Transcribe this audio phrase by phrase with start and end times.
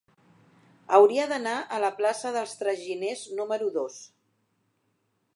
[0.97, 3.99] Hauria d'anar a la plaça dels Traginers número dos.